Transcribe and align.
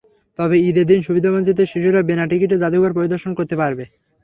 তবে 0.39 0.55
ঈদের 0.69 0.85
দিন 0.91 0.99
সুবিধাবঞ্চিত 1.01 1.59
শিশুরা 1.71 2.01
বিনা 2.09 2.25
টিকিটে 2.29 2.55
জাদুঘর 2.61 2.91
পরিদর্শন 2.97 3.31
করতে 3.39 3.55
পারবে। 3.61 3.83